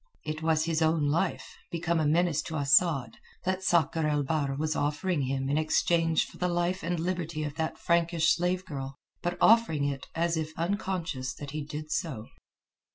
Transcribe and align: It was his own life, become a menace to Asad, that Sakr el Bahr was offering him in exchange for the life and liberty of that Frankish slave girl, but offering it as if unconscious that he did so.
It 0.25 0.41
was 0.41 0.63
his 0.65 0.81
own 0.81 1.09
life, 1.09 1.55
become 1.69 1.99
a 1.99 2.07
menace 2.07 2.41
to 2.47 2.55
Asad, 2.55 3.17
that 3.45 3.61
Sakr 3.61 4.07
el 4.07 4.23
Bahr 4.23 4.55
was 4.55 4.75
offering 4.75 5.21
him 5.21 5.47
in 5.47 5.59
exchange 5.59 6.25
for 6.25 6.37
the 6.39 6.47
life 6.47 6.81
and 6.81 6.99
liberty 6.99 7.43
of 7.43 7.53
that 7.57 7.77
Frankish 7.77 8.33
slave 8.35 8.65
girl, 8.65 8.95
but 9.21 9.37
offering 9.39 9.85
it 9.85 10.07
as 10.15 10.37
if 10.37 10.57
unconscious 10.57 11.35
that 11.35 11.51
he 11.51 11.63
did 11.63 11.91
so. 11.91 12.25